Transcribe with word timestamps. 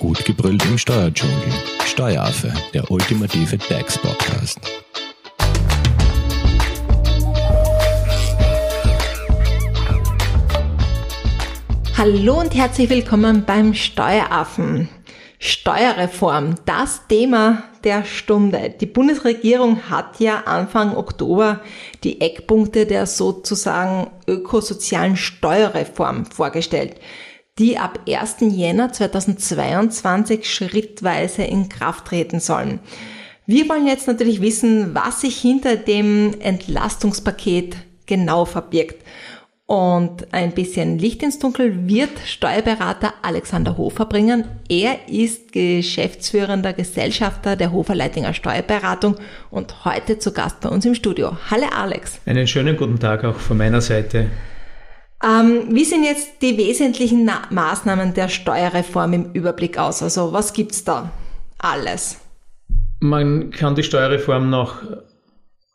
Gut 0.00 0.24
gebrüllt 0.24 0.64
im 0.64 0.78
Steuerdschungel. 0.78 1.52
Steueraffe, 1.84 2.50
der 2.72 2.90
ultimative 2.90 3.58
DAX-Podcast. 3.58 4.58
Hallo 11.98 12.40
und 12.40 12.54
herzlich 12.54 12.88
willkommen 12.88 13.44
beim 13.44 13.74
Steueraffen. 13.74 14.88
Steuerreform, 15.38 16.54
das 16.64 17.06
Thema 17.06 17.64
der 17.84 18.04
Stunde. 18.06 18.74
Die 18.80 18.86
Bundesregierung 18.86 19.90
hat 19.90 20.18
ja 20.18 20.44
Anfang 20.46 20.96
Oktober 20.96 21.60
die 22.04 22.22
Eckpunkte 22.22 22.86
der 22.86 23.04
sozusagen 23.04 24.10
ökosozialen 24.26 25.18
Steuerreform 25.18 26.24
vorgestellt, 26.24 26.96
die 27.60 27.76
ab 27.76 28.00
1. 28.08 28.36
Jänner 28.40 28.90
2022 28.90 30.50
schrittweise 30.50 31.42
in 31.42 31.68
Kraft 31.68 32.06
treten 32.06 32.40
sollen. 32.40 32.80
Wir 33.46 33.68
wollen 33.68 33.86
jetzt 33.86 34.06
natürlich 34.06 34.40
wissen, 34.40 34.94
was 34.94 35.20
sich 35.20 35.36
hinter 35.36 35.76
dem 35.76 36.34
Entlastungspaket 36.40 37.76
genau 38.06 38.46
verbirgt. 38.46 39.04
Und 39.66 40.32
ein 40.32 40.52
bisschen 40.52 40.98
Licht 40.98 41.22
ins 41.22 41.38
Dunkel 41.38 41.86
wird 41.86 42.10
Steuerberater 42.24 43.12
Alexander 43.22 43.76
Hofer 43.76 44.06
bringen. 44.06 44.44
Er 44.68 45.08
ist 45.08 45.52
geschäftsführender 45.52 46.72
Gesellschafter 46.72 47.56
der 47.56 47.70
Hofer 47.70 47.94
Leitinger 47.94 48.34
Steuerberatung 48.34 49.16
und 49.50 49.84
heute 49.84 50.18
zu 50.18 50.32
Gast 50.32 50.60
bei 50.60 50.70
uns 50.70 50.86
im 50.86 50.94
Studio. 50.96 51.36
Hallo 51.50 51.66
Alex. 51.72 52.20
Einen 52.26 52.48
schönen 52.48 52.76
guten 52.76 52.98
Tag 52.98 53.22
auch 53.22 53.36
von 53.36 53.58
meiner 53.58 53.80
Seite. 53.80 54.30
Ähm, 55.22 55.74
wie 55.74 55.84
sind 55.84 56.04
jetzt 56.04 56.40
die 56.40 56.56
wesentlichen 56.56 57.24
Na 57.24 57.42
Maßnahmen 57.50 58.14
der 58.14 58.28
Steuerreform 58.28 59.12
im 59.12 59.32
Überblick 59.32 59.78
aus? 59.78 60.02
Also 60.02 60.32
was 60.32 60.52
gibt's 60.52 60.84
da 60.84 61.10
alles? 61.58 62.18
Man 63.00 63.50
kann 63.50 63.74
die 63.74 63.82
Steuerreform 63.82 64.48
nach 64.48 64.82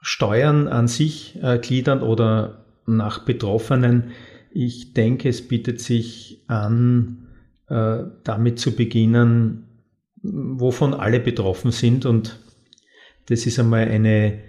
Steuern 0.01 0.67
an 0.67 0.87
sich 0.87 1.39
äh, 1.41 1.59
gliedern 1.59 2.01
oder 2.01 2.65
nach 2.85 3.25
Betroffenen. 3.25 4.11
Ich 4.51 4.93
denke, 4.93 5.29
es 5.29 5.47
bietet 5.47 5.81
sich 5.81 6.43
an, 6.47 7.27
äh, 7.67 8.03
damit 8.23 8.59
zu 8.59 8.75
beginnen, 8.75 9.83
wovon 10.21 10.93
alle 10.93 11.19
betroffen 11.19 11.71
sind. 11.71 12.05
Und 12.05 12.39
das 13.27 13.45
ist 13.45 13.59
einmal 13.59 13.87
eine 13.87 14.39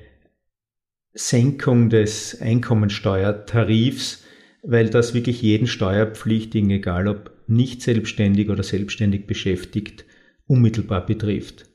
Senkung 1.15 1.89
des 1.89 2.41
Einkommensteuertarifs, 2.41 4.26
weil 4.63 4.91
das 4.91 5.15
wirklich 5.15 5.43
jeden 5.43 5.67
Steuerpflichtigen, 5.67 6.71
egal 6.71 7.09
ob 7.09 7.33
nicht 7.47 7.83
selbstständig 7.83 8.51
oder 8.51 8.63
selbstständig 8.63 9.27
beschäftigt, 9.27 10.05
unmittelbar 10.47 11.07
betrifft. 11.07 11.67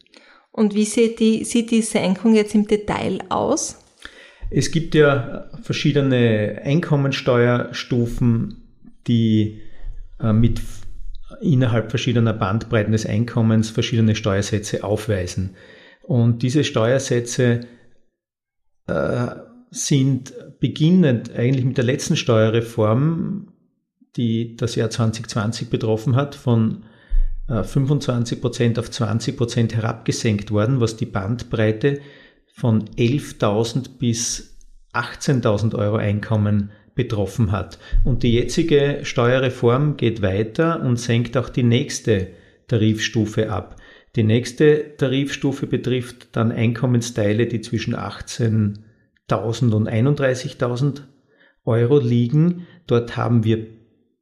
Und 0.51 0.75
wie 0.75 0.85
sieht 0.85 1.19
die, 1.19 1.43
sieht 1.43 1.71
die 1.71 1.81
Senkung 1.81 2.35
jetzt 2.35 2.53
im 2.55 2.67
Detail 2.67 3.19
aus? 3.29 3.77
Es 4.49 4.71
gibt 4.71 4.95
ja 4.95 5.49
verschiedene 5.61 6.61
Einkommensteuerstufen, 6.63 8.57
die 9.07 9.61
äh, 10.19 10.33
mit 10.33 10.61
innerhalb 11.41 11.89
verschiedener 11.89 12.33
Bandbreiten 12.33 12.91
des 12.91 13.05
Einkommens 13.05 13.69
verschiedene 13.69 14.15
Steuersätze 14.15 14.83
aufweisen. 14.83 15.55
Und 16.03 16.43
diese 16.43 16.65
Steuersätze 16.65 17.61
äh, 18.87 19.27
sind 19.71 20.33
beginnend 20.59 21.33
eigentlich 21.33 21.65
mit 21.65 21.77
der 21.77 21.85
letzten 21.85 22.17
Steuerreform, 22.17 23.47
die 24.17 24.57
das 24.57 24.75
Jahr 24.75 24.89
2020 24.89 25.69
betroffen 25.69 26.15
hat, 26.15 26.35
von 26.35 26.83
25 27.47 28.37
äh, 28.37 28.41
Prozent 28.41 28.79
auf 28.79 28.91
20 28.91 29.37
Prozent 29.37 29.75
herabgesenkt 29.75 30.51
worden, 30.51 30.81
was 30.81 30.97
die 30.97 31.05
Bandbreite 31.05 32.01
von 32.53 32.85
11.000 32.89 33.97
bis 33.97 34.57
18.000 34.93 35.75
Euro 35.75 35.95
Einkommen 35.95 36.71
betroffen 36.93 37.53
hat. 37.53 37.79
Und 38.03 38.23
die 38.23 38.33
jetzige 38.33 38.99
Steuerreform 39.03 39.95
geht 39.95 40.21
weiter 40.21 40.81
und 40.81 40.99
senkt 40.99 41.37
auch 41.37 41.47
die 41.47 41.63
nächste 41.63 42.27
Tarifstufe 42.67 43.49
ab. 43.49 43.77
Die 44.17 44.23
nächste 44.23 44.97
Tarifstufe 44.97 45.67
betrifft 45.67 46.35
dann 46.35 46.51
Einkommensteile, 46.51 47.47
die 47.47 47.61
zwischen 47.61 47.95
18.000 49.31 49.73
und 49.73 49.89
31.000 49.89 51.01
Euro 51.65 51.99
liegen. 51.99 52.67
Dort 52.87 53.17
haben 53.17 53.43
wir 53.43 53.67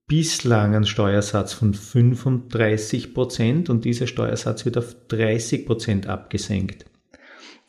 bislang 0.07 0.75
einen 0.75 0.85
Steuersatz 0.85 1.53
von 1.53 1.73
35 1.73 3.13
Prozent 3.13 3.69
und 3.69 3.85
dieser 3.85 4.07
Steuersatz 4.07 4.65
wird 4.65 4.77
auf 4.77 4.95
30 5.07 5.65
Prozent 5.65 6.07
abgesenkt. 6.07 6.85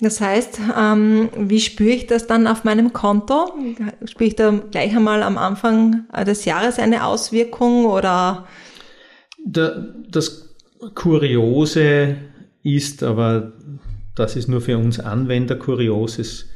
Das 0.01 0.23
heißt, 0.23 0.61
ähm, 0.78 1.28
wie 1.37 1.61
spüre 1.61 1.91
ich 1.91 2.06
das 2.06 2.27
dann 2.27 2.47
auf 2.47 2.65
meinem 2.65 2.95
Konto? 2.95 3.53
Spüre 4.07 4.28
ich 4.28 4.37
da 4.37 4.51
gleich 4.71 4.97
einmal 4.97 5.22
am 5.22 5.37
Anfang 5.37 6.07
des 6.27 6.47
Jahres 6.47 6.78
eine 6.78 7.05
Auswirkung 7.05 7.84
oder? 7.84 8.47
das 9.43 10.55
Kuriose 10.95 12.17
ist, 12.62 13.03
aber 13.03 13.53
das 14.15 14.37
ist 14.37 14.49
nur 14.49 14.61
für 14.61 14.77
uns 14.77 15.01
Anwender 15.01 15.57
kurios, 15.57 16.19
es 16.19 16.50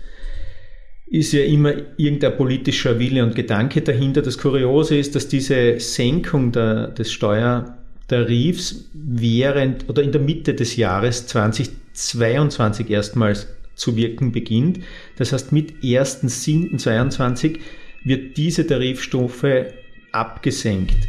ist 1.06 1.32
ja 1.32 1.44
immer 1.44 1.75
irgendein 1.97 2.37
politischer 2.37 2.98
Wille 2.98 3.22
und 3.22 3.34
Gedanke 3.34 3.82
dahinter. 3.82 4.22
Das 4.22 4.38
Kuriose 4.38 4.97
ist, 4.97 5.15
dass 5.15 5.28
diese 5.28 5.78
Senkung 5.78 6.50
der, 6.53 6.88
des 6.88 7.12
Steuertarifs 7.12 8.88
während 8.94 9.88
oder 9.88 10.03
in 10.03 10.12
der 10.12 10.20
Mitte 10.20 10.54
des 10.54 10.76
Jahres 10.76 11.26
2020 11.26 11.84
2022 11.94 12.91
erstmals 12.91 13.47
zu 13.75 13.97
wirken 13.97 14.32
beginnt. 14.32 14.81
Das 15.16 15.32
heißt, 15.32 15.53
mit 15.53 15.75
1.7.22 15.82 17.59
wird 18.04 18.36
diese 18.36 18.66
Tarifstufe 18.66 19.72
abgesenkt. 20.12 21.09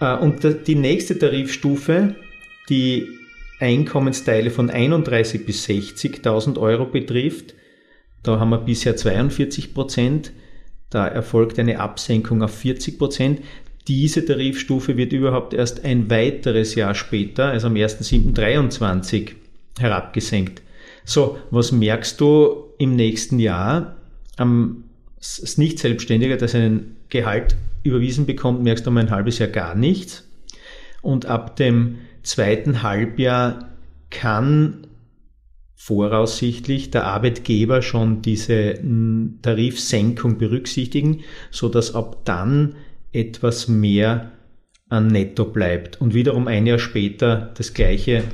Äh, 0.00 0.16
und 0.16 0.46
die 0.66 0.74
nächste 0.74 1.18
Tarifstufe, 1.18 2.14
die 2.68 3.08
Einkommensteile 3.58 4.50
von 4.50 4.70
31 4.70 5.44
bis 5.44 5.66
60.000 5.68 6.58
Euro 6.58 6.86
betrifft, 6.86 7.54
da 8.22 8.38
haben 8.38 8.50
wir 8.50 8.58
bisher 8.58 8.96
42 8.96 9.74
Prozent. 9.74 10.32
Da 10.90 11.06
erfolgt 11.06 11.58
eine 11.58 11.80
Absenkung 11.80 12.42
auf 12.42 12.54
40 12.54 12.98
Prozent. 12.98 13.40
Diese 13.88 14.24
Tarifstufe 14.24 14.96
wird 14.96 15.12
überhaupt 15.12 15.54
erst 15.54 15.84
ein 15.84 16.10
weiteres 16.10 16.74
Jahr 16.74 16.94
später, 16.94 17.46
also 17.46 17.68
am 17.68 17.74
1.7.23, 17.74 19.30
herabgesenkt. 19.78 20.62
So, 21.04 21.38
was 21.50 21.72
merkst 21.72 22.20
du 22.20 22.64
im 22.78 22.94
nächsten 22.96 23.38
Jahr? 23.38 23.96
Am 24.36 24.84
Nicht-Selbstständiger, 25.56 26.36
der 26.36 26.48
seinen 26.48 26.96
Gehalt 27.08 27.56
überwiesen 27.82 28.26
bekommt, 28.26 28.62
merkst 28.62 28.86
du 28.86 28.90
um 28.90 28.96
ein 28.98 29.10
halbes 29.10 29.38
Jahr 29.38 29.48
gar 29.48 29.74
nichts. 29.74 30.28
Und 31.02 31.26
ab 31.26 31.56
dem 31.56 31.98
zweiten 32.22 32.82
Halbjahr 32.82 33.70
kann 34.10 34.86
voraussichtlich 35.82 36.90
der 36.90 37.06
Arbeitgeber 37.06 37.80
schon 37.80 38.20
diese 38.20 38.74
hm, 38.74 39.38
Tarifsenkung 39.40 40.36
berücksichtigen, 40.36 41.22
so 41.50 41.70
dass 41.70 41.94
ab 41.94 42.26
dann 42.26 42.74
etwas 43.12 43.66
mehr 43.66 44.30
an 44.90 45.06
Netto 45.06 45.46
bleibt 45.46 45.98
und 45.98 46.12
wiederum 46.12 46.48
ein 46.48 46.66
Jahr 46.66 46.78
später 46.78 47.54
das 47.56 47.72
gleiche 47.72 48.24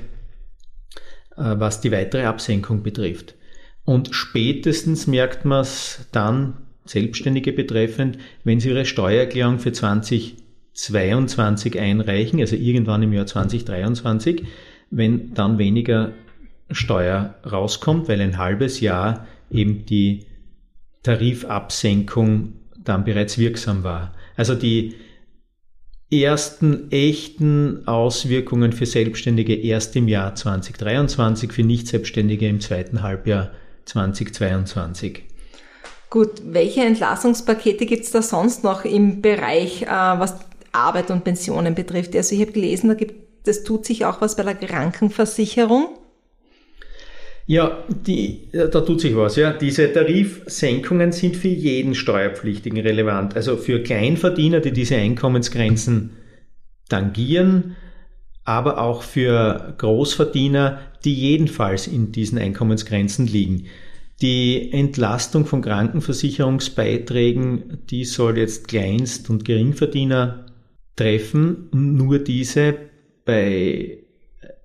äh, 1.36 1.36
was 1.36 1.80
die 1.80 1.92
weitere 1.92 2.24
Absenkung 2.24 2.82
betrifft. 2.82 3.36
Und 3.84 4.12
spätestens 4.12 5.06
merkt 5.06 5.44
man 5.44 5.60
es 5.60 6.08
dann, 6.10 6.54
Selbstständige 6.84 7.52
betreffend, 7.52 8.18
wenn 8.42 8.58
sie 8.58 8.70
ihre 8.70 8.86
Steuererklärung 8.86 9.60
für 9.60 9.70
2022 9.70 11.78
einreichen, 11.78 12.40
also 12.40 12.56
irgendwann 12.56 13.04
im 13.04 13.12
Jahr 13.12 13.26
2023, 13.26 14.42
wenn 14.90 15.32
dann 15.34 15.58
weniger 15.58 16.12
Steuer 16.70 17.34
rauskommt, 17.50 18.08
weil 18.08 18.20
ein 18.20 18.38
halbes 18.38 18.80
Jahr 18.80 19.26
eben 19.50 19.86
die 19.86 20.26
Tarifabsenkung 21.02 22.54
dann 22.82 23.04
bereits 23.04 23.38
wirksam 23.38 23.84
war. 23.84 24.14
Also 24.36 24.54
die 24.54 24.94
ersten 26.10 26.90
echten 26.92 27.86
Auswirkungen 27.86 28.72
für 28.72 28.86
Selbstständige 28.86 29.54
erst 29.54 29.96
im 29.96 30.08
Jahr 30.08 30.34
2023, 30.34 31.52
für 31.52 31.62
Nicht-Selbstständige 31.62 32.48
im 32.48 32.60
zweiten 32.60 33.02
Halbjahr 33.02 33.50
2022. 33.86 35.24
Gut, 36.10 36.30
welche 36.44 36.82
Entlassungspakete 36.82 37.86
gibt 37.86 38.04
es 38.04 38.12
da 38.12 38.22
sonst 38.22 38.62
noch 38.62 38.84
im 38.84 39.20
Bereich, 39.20 39.82
äh, 39.82 39.86
was 39.86 40.36
Arbeit 40.70 41.10
und 41.10 41.24
Pensionen 41.24 41.74
betrifft? 41.74 42.14
Also 42.14 42.34
ich 42.34 42.40
habe 42.40 42.52
gelesen, 42.52 42.88
da 42.88 42.94
gibt, 42.94 43.46
das 43.46 43.64
tut 43.64 43.84
sich 43.84 44.04
auch 44.04 44.20
was 44.20 44.36
bei 44.36 44.44
der 44.44 44.54
Krankenversicherung. 44.54 45.98
Ja, 47.46 47.84
die, 47.88 48.48
da 48.52 48.80
tut 48.80 49.00
sich 49.00 49.16
was. 49.16 49.36
Ja. 49.36 49.52
Diese 49.52 49.92
Tarifsenkungen 49.92 51.12
sind 51.12 51.36
für 51.36 51.48
jeden 51.48 51.94
Steuerpflichtigen 51.94 52.80
relevant. 52.80 53.36
Also 53.36 53.56
für 53.56 53.82
Kleinverdiener, 53.82 54.60
die 54.60 54.72
diese 54.72 54.96
Einkommensgrenzen 54.96 56.10
tangieren, 56.88 57.76
aber 58.44 58.80
auch 58.80 59.02
für 59.02 59.74
Großverdiener, 59.78 60.80
die 61.04 61.14
jedenfalls 61.14 61.86
in 61.86 62.10
diesen 62.10 62.38
Einkommensgrenzen 62.38 63.28
liegen. 63.28 63.66
Die 64.22 64.72
Entlastung 64.72 65.46
von 65.46 65.62
Krankenversicherungsbeiträgen, 65.62 67.84
die 67.90 68.04
soll 68.04 68.38
jetzt 68.38 68.66
Kleinst- 68.66 69.30
und 69.30 69.44
Geringverdiener 69.44 70.46
treffen. 70.96 71.68
Nur 71.72 72.18
diese 72.18 72.74
bei 73.24 74.05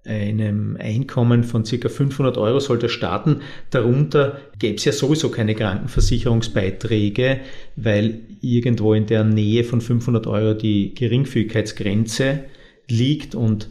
einem 0.06 0.77
Einkommen 0.80 1.44
von 1.44 1.63
ca. 1.63 1.89
500 1.89 2.38
Euro 2.38 2.59
sollte 2.59 2.89
starten. 2.89 3.42
Darunter 3.69 4.39
gäbe 4.57 4.75
es 4.75 4.86
ja 4.86 4.92
sowieso 4.92 5.30
keine 5.30 5.53
Krankenversicherungsbeiträge, 5.53 7.42
weil 7.75 8.21
irgendwo 8.42 8.94
in 8.94 9.06
der 9.06 9.24
Nähe 9.24 9.63
von 9.63 9.80
500 9.80 10.25
Euro 10.27 10.53
die 10.56 10.95
Geringfügigkeitsgrenze 10.95 12.45
liegt 12.88 13.36
und 13.36 13.69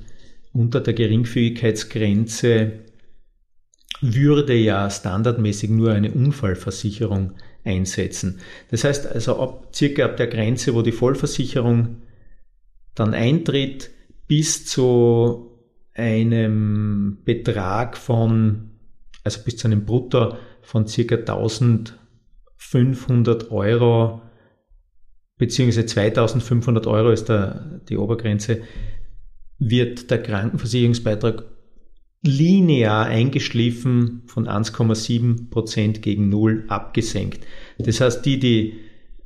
unter 0.53 0.81
der 0.81 0.95
Geringfügigkeitsgrenze 0.95 2.73
würde 4.01 4.55
ja 4.55 4.89
standardmäßig 4.89 5.71
nur 5.71 5.93
eine 5.93 6.13
Unfallversicherung 6.13 7.33
einsetzen. 7.65 8.41
Das 8.71 8.85
heißt 8.85 9.07
also 9.07 9.39
ab, 9.39 9.69
circa 9.75 10.05
ab 10.07 10.17
der 10.17 10.29
Grenze, 10.29 10.75
wo 10.75 10.83
die 10.83 10.93
Vollversicherung 10.93 11.97
dann 12.95 13.15
eintritt, 13.15 13.91
bis 14.27 14.65
zu 14.65 15.50
einem 15.95 17.19
Betrag 17.25 17.97
von, 17.97 18.71
also 19.25 19.43
bis 19.45 19.57
zu 19.57 19.69
einem 19.69 19.85
Brutto 19.85 20.37
von 20.63 20.87
circa 20.87 21.17
1500 21.17 23.51
Euro 23.51 24.23
beziehungsweise 25.41 25.87
2500 25.87 26.87
Euro 26.87 27.11
ist 27.11 27.31
da 27.31 27.81
die 27.89 27.97
Obergrenze, 27.97 28.61
wird 29.59 30.11
der 30.11 30.23
Krankenversicherungsbeitrag 30.23 31.45
linear 32.23 33.07
eingeschliffen 33.07 34.23
von 34.27 34.47
1,7% 34.47 36.01
gegen 36.01 36.29
0 36.29 36.67
abgesenkt. 36.69 37.47
Das 37.79 38.03
heißt, 38.03 38.25
die, 38.27 38.39
die 38.39 38.75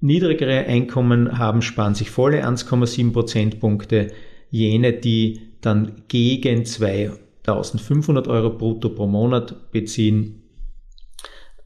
niedrigere 0.01 0.67
Einkommen 0.67 1.37
haben, 1.37 1.63
sparen 1.63 1.97
sich 1.97 2.11
volle 2.11 2.47
1,7 2.47 3.13
Prozentpunkte. 3.13 4.13
Jene, 4.51 4.93
die 4.93 5.41
dann 5.65 6.03
gegen 6.09 6.65
2500 6.65 8.29
Euro 8.29 8.51
brutto 8.51 8.91
pro 8.91 9.07
Monat 9.07 9.71
beziehen, 9.73 10.43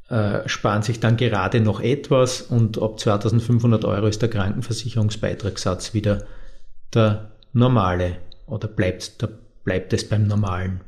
äh, 0.08 0.48
sparen 0.48 0.82
sich 0.82 1.00
dann 1.00 1.16
gerade 1.16 1.60
noch 1.60 1.80
etwas 1.80 2.42
und 2.42 2.80
ab 2.80 2.98
2500 2.98 3.84
Euro 3.84 4.06
ist 4.06 4.22
der 4.22 4.30
Krankenversicherungsbeitragssatz 4.30 5.92
wieder 5.94 6.24
der 6.94 7.32
normale 7.52 8.16
oder 8.46 8.68
bleibt, 8.68 9.22
da 9.22 9.28
bleibt 9.64 9.92
es 9.92 10.08
beim 10.08 10.26
normalen. 10.26 10.80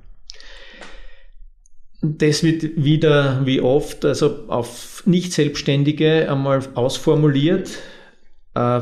Das 2.03 2.43
wird 2.43 2.83
wieder, 2.83 3.45
wie 3.45 3.61
oft, 3.61 4.07
also 4.07 4.49
auf 4.49 5.03
Nicht-Selbstständige 5.05 6.31
einmal 6.31 6.63
ausformuliert. 6.75 7.73
Äh, 8.55 8.81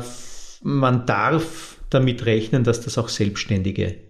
man 0.61 1.05
darf 1.05 1.77
damit 1.89 2.25
rechnen, 2.25 2.63
dass 2.63 2.79
das 2.79 2.97
auch 2.97 3.09
Selbstständige 3.09 4.08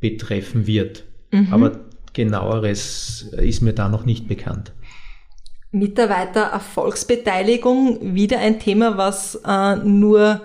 betreffen 0.00 0.66
wird. 0.66 1.04
Mhm. 1.30 1.52
Aber 1.52 1.86
genaueres 2.12 3.30
ist 3.36 3.62
mir 3.62 3.72
da 3.72 3.88
noch 3.88 4.04
nicht 4.04 4.28
bekannt. 4.28 4.72
Mitarbeitererfolgsbeteiligung, 5.70 8.14
wieder 8.14 8.38
ein 8.38 8.60
Thema, 8.60 8.96
was 8.96 9.40
äh, 9.46 9.76
nur 9.76 10.40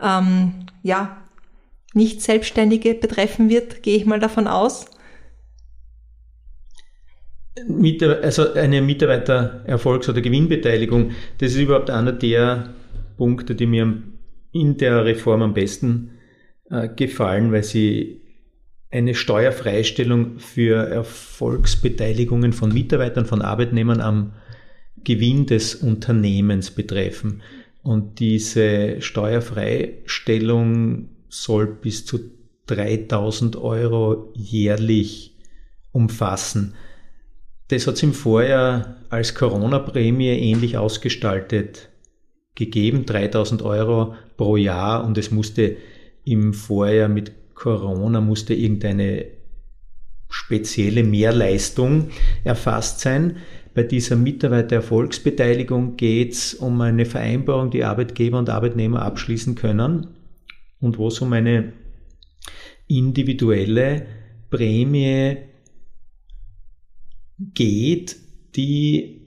ähm, 0.00 0.66
ja, 0.82 1.18
nicht 1.94 2.22
Selbstständige 2.22 2.94
betreffen 2.94 3.50
wird, 3.50 3.82
gehe 3.82 3.96
ich 3.96 4.06
mal 4.06 4.20
davon 4.20 4.46
aus 4.46 4.86
also 8.22 8.54
eine 8.54 8.80
Mitarbeitererfolgs- 8.80 10.08
oder 10.08 10.20
Gewinnbeteiligung, 10.20 11.12
das 11.38 11.52
ist 11.52 11.58
überhaupt 11.58 11.90
einer 11.90 12.12
der 12.12 12.74
Punkte, 13.16 13.54
die 13.54 13.66
mir 13.66 14.02
in 14.52 14.76
der 14.76 15.04
Reform 15.04 15.42
am 15.42 15.54
besten 15.54 16.18
äh, 16.70 16.88
gefallen, 16.88 17.52
weil 17.52 17.62
sie 17.62 18.21
eine 18.92 19.14
Steuerfreistellung 19.14 20.38
für 20.38 20.76
Erfolgsbeteiligungen 20.76 22.52
von 22.52 22.72
Mitarbeitern, 22.72 23.24
von 23.24 23.42
Arbeitnehmern 23.42 24.00
am 24.00 24.34
Gewinn 25.02 25.46
des 25.46 25.74
Unternehmens 25.74 26.70
betreffen. 26.70 27.42
Und 27.82 28.20
diese 28.20 29.00
Steuerfreistellung 29.00 31.08
soll 31.28 31.66
bis 31.66 32.04
zu 32.04 32.20
3000 32.66 33.56
Euro 33.56 34.30
jährlich 34.34 35.36
umfassen. 35.90 36.74
Das 37.68 37.86
hat 37.86 37.94
es 37.94 38.02
im 38.02 38.12
Vorjahr 38.12 38.96
als 39.08 39.34
Corona-Prämie 39.34 40.28
ähnlich 40.28 40.76
ausgestaltet 40.76 41.88
gegeben, 42.54 43.06
3000 43.06 43.62
Euro 43.62 44.14
pro 44.36 44.56
Jahr 44.56 45.04
und 45.04 45.16
es 45.16 45.30
musste 45.30 45.78
im 46.24 46.52
Vorjahr 46.52 47.08
mit 47.08 47.32
Corona 47.62 48.20
musste 48.20 48.54
irgendeine 48.54 49.24
spezielle 50.28 51.04
Mehrleistung 51.04 52.08
erfasst 52.42 52.98
sein. 52.98 53.36
Bei 53.72 53.84
dieser 53.84 54.16
Mitarbeitererfolgsbeteiligung 54.16 55.96
geht 55.96 56.32
es 56.32 56.54
um 56.54 56.80
eine 56.80 57.04
Vereinbarung, 57.04 57.70
die 57.70 57.84
Arbeitgeber 57.84 58.40
und 58.40 58.50
Arbeitnehmer 58.50 59.02
abschließen 59.02 59.54
können 59.54 60.08
und 60.80 60.98
wo 60.98 61.06
es 61.06 61.20
um 61.20 61.32
eine 61.32 61.72
individuelle 62.88 64.06
Prämie 64.50 65.36
geht, 67.38 68.16
die, 68.56 69.21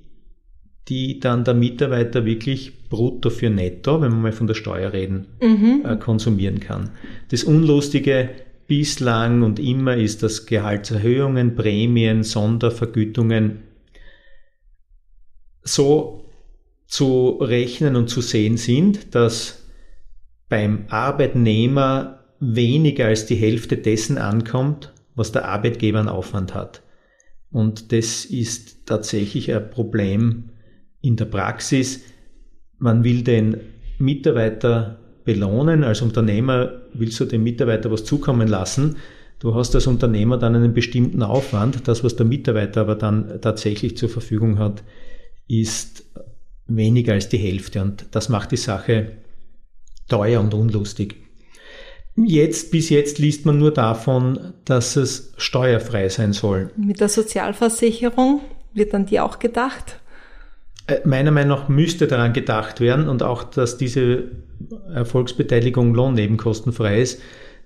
die 0.87 1.19
dann 1.19 1.43
der 1.43 1.55
Mitarbeiter 1.55 2.25
wirklich 2.25 2.89
brutto 2.89 3.29
für 3.29 3.49
netto, 3.49 4.01
wenn 4.01 4.11
wir 4.11 4.19
mal 4.19 4.31
von 4.31 4.47
der 4.47 4.53
Steuer 4.53 4.93
reden, 4.93 5.27
mhm. 5.41 5.83
äh, 5.85 5.95
konsumieren 5.97 6.59
kann. 6.59 6.91
Das 7.29 7.43
Unlustige 7.43 8.29
bislang 8.67 9.41
und 9.41 9.59
immer 9.59 9.95
ist, 9.95 10.23
dass 10.23 10.45
Gehaltserhöhungen, 10.45 11.55
Prämien, 11.55 12.23
Sondervergütungen 12.23 13.63
so 15.63 16.25
zu 16.87 17.37
rechnen 17.41 17.95
und 17.95 18.09
zu 18.09 18.21
sehen 18.21 18.57
sind, 18.57 19.15
dass 19.15 19.63
beim 20.49 20.85
Arbeitnehmer 20.89 22.19
weniger 22.39 23.07
als 23.07 23.25
die 23.25 23.35
Hälfte 23.35 23.77
dessen 23.77 24.17
ankommt, 24.17 24.93
was 25.15 25.31
der 25.31 25.45
Arbeitgeber 25.45 25.99
an 25.99 26.09
Aufwand 26.09 26.53
hat. 26.53 26.83
Und 27.51 27.91
das 27.91 28.25
ist 28.25 28.85
tatsächlich 28.85 29.53
ein 29.53 29.69
Problem 29.69 30.49
in 31.05 31.15
der 31.15 31.25
Praxis. 31.25 32.01
Man 32.77 33.03
will 33.03 33.23
den 33.23 33.57
Mitarbeiter 33.99 34.99
belohnen. 35.23 35.83
Als 35.83 36.01
Unternehmer 36.01 36.81
willst 36.93 37.19
du 37.19 37.25
dem 37.25 37.43
Mitarbeiter 37.43 37.91
was 37.91 38.03
zukommen 38.03 38.47
lassen. 38.47 38.97
Du 39.39 39.53
hast 39.53 39.75
als 39.75 39.87
Unternehmer 39.87 40.37
dann 40.37 40.55
einen 40.55 40.73
bestimmten 40.73 41.21
Aufwand. 41.21 41.87
Das, 41.87 42.03
was 42.03 42.15
der 42.15 42.25
Mitarbeiter 42.25 42.81
aber 42.81 42.95
dann 42.95 43.41
tatsächlich 43.41 43.97
zur 43.97 44.09
Verfügung 44.09 44.59
hat, 44.59 44.83
ist 45.47 46.05
weniger 46.67 47.13
als 47.13 47.29
die 47.29 47.37
Hälfte. 47.37 47.81
Und 47.81 48.05
das 48.11 48.29
macht 48.29 48.51
die 48.51 48.57
Sache 48.57 49.11
teuer 50.07 50.39
und 50.39 50.53
unlustig. 50.53 51.15
Jetzt, 52.17 52.71
bis 52.71 52.89
jetzt 52.89 53.19
liest 53.19 53.45
man 53.45 53.57
nur 53.57 53.73
davon, 53.73 54.53
dass 54.63 54.95
es 54.95 55.33
steuerfrei 55.35 56.07
sein 56.07 56.31
soll. 56.31 56.71
Mit 56.77 57.01
der 57.01 57.09
Sozialversicherung 57.09 58.39
wird 58.73 58.93
an 58.93 59.05
die 59.05 59.19
auch 59.19 59.39
gedacht? 59.39 59.99
Äh, 60.87 60.99
meiner 61.05 61.31
Meinung 61.31 61.59
nach 61.59 61.69
müsste 61.69 62.07
daran 62.07 62.33
gedacht 62.33 62.79
werden 62.79 63.07
und 63.07 63.23
auch, 63.23 63.43
dass 63.43 63.77
diese 63.77 64.25
Erfolgsbeteiligung 64.93 65.93
lohnnebenkostenfrei 65.93 67.01
ist. 67.01 67.21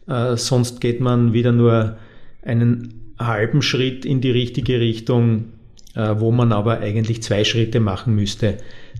Äh, 0.07 0.37
sonst 0.37 0.81
geht 0.81 1.01
man 1.01 1.33
wieder 1.33 1.51
nur 1.51 1.97
einen 2.41 3.13
halben 3.19 3.61
Schritt 3.61 4.05
in 4.05 4.21
die 4.21 4.31
richtige 4.31 4.79
Richtung, 4.79 5.45
äh, 5.95 6.15
wo 6.17 6.31
man 6.31 6.51
aber 6.53 6.79
eigentlich 6.79 7.21
zwei 7.21 7.43
Schritte 7.43 7.79
machen 7.79 8.15
müsste. 8.15 8.57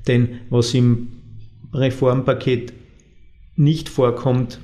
Denn 0.08 0.42
was 0.50 0.74
im 0.74 1.08
Reformpaket 1.74 2.74
nicht 3.56 3.90
vorkommt, 3.90 4.60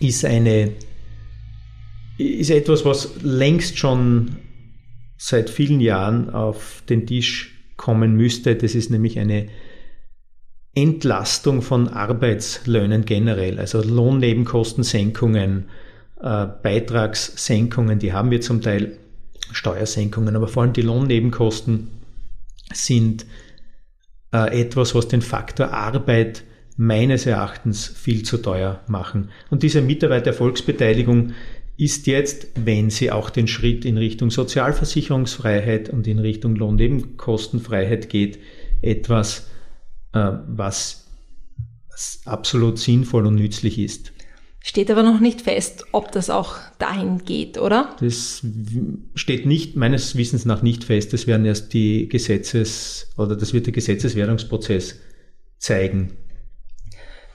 ist 0.00 0.24
eine, 0.24 0.72
ist 2.18 2.50
etwas, 2.50 2.84
was 2.84 3.22
längst 3.22 3.78
schon 3.78 4.36
seit 5.16 5.50
vielen 5.50 5.80
Jahren 5.80 6.30
auf 6.30 6.82
den 6.88 7.06
Tisch 7.06 7.57
kommen 7.78 8.14
müsste. 8.14 8.54
Das 8.56 8.74
ist 8.74 8.90
nämlich 8.90 9.18
eine 9.18 9.48
Entlastung 10.74 11.62
von 11.62 11.88
Arbeitslöhnen 11.88 13.06
generell, 13.06 13.58
also 13.58 13.82
Lohnnebenkostensenkungen, 13.82 15.70
äh, 16.20 16.46
Beitragssenkungen, 16.62 17.98
die 17.98 18.12
haben 18.12 18.30
wir 18.30 18.42
zum 18.42 18.60
Teil, 18.60 18.98
Steuersenkungen, 19.50 20.36
aber 20.36 20.46
vor 20.46 20.62
allem 20.62 20.74
die 20.74 20.82
Lohnnebenkosten 20.82 21.88
sind 22.72 23.24
äh, 24.32 24.60
etwas, 24.60 24.94
was 24.94 25.08
den 25.08 25.22
Faktor 25.22 25.72
Arbeit 25.72 26.44
meines 26.76 27.26
Erachtens 27.26 27.86
viel 27.86 28.24
zu 28.24 28.38
teuer 28.38 28.82
machen. 28.86 29.30
Und 29.50 29.62
diese 29.62 29.80
Mitarbeitererfolgsbeteiligung 29.80 31.32
ist 31.78 32.08
jetzt, 32.08 32.48
wenn 32.56 32.90
sie 32.90 33.12
auch 33.12 33.30
den 33.30 33.46
Schritt 33.46 33.84
in 33.84 33.96
Richtung 33.96 34.30
Sozialversicherungsfreiheit 34.30 35.88
und 35.88 36.08
in 36.08 36.18
Richtung 36.18 36.56
Lohnnebenkostenfreiheit 36.56 38.10
geht, 38.10 38.40
etwas, 38.82 39.48
äh, 40.12 40.32
was 40.48 41.06
absolut 42.24 42.78
sinnvoll 42.78 43.26
und 43.26 43.36
nützlich 43.36 43.78
ist. 43.78 44.12
Steht 44.60 44.90
aber 44.90 45.04
noch 45.04 45.20
nicht 45.20 45.40
fest, 45.40 45.84
ob 45.92 46.10
das 46.10 46.30
auch 46.30 46.56
dahin 46.80 47.24
geht, 47.24 47.58
oder? 47.58 47.96
Das 48.00 48.44
steht 49.14 49.46
nicht, 49.46 49.76
meines 49.76 50.16
Wissens 50.16 50.44
nach 50.44 50.62
nicht 50.62 50.82
fest. 50.82 51.12
Das 51.12 51.28
werden 51.28 51.46
erst 51.46 51.72
die 51.72 52.08
Gesetzes- 52.08 53.08
oder 53.16 53.36
das 53.36 53.52
wird 53.54 53.66
der 53.66 53.72
Gesetzeswerdungsprozess 53.72 54.98
zeigen. 55.58 56.16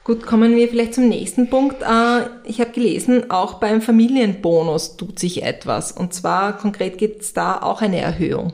Gut, 0.04 0.24
kommen 0.24 0.58
wir 0.58 0.68
vielleicht 0.68 0.96
zum 0.96 1.08
nächsten 1.08 1.50
Punkt. 1.50 1.82
Äh, 1.82 2.26
ich 2.44 2.60
habe 2.60 2.72
gelesen, 2.72 3.32
auch 3.32 3.56
beim 3.56 3.82
Familienbonus 3.82 4.98
tut 4.98 5.18
sich 5.18 5.44
etwas. 5.44 5.94
Und 5.94 6.14
zwar 6.14 6.58
konkret 6.58 6.98
gibt 6.98 7.22
es 7.22 7.32
da 7.34 7.62
auch 7.62 7.82
eine 7.82 8.02
Erhöhung. 8.02 8.52